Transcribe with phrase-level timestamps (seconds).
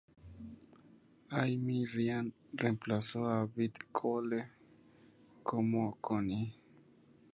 [1.37, 2.27] Amy Ryan
[2.59, 4.39] reemplazó a Beth Cole
[5.43, 6.49] como Connie.